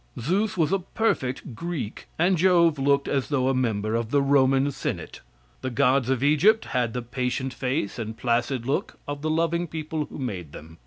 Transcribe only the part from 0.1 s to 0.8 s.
Zeus was a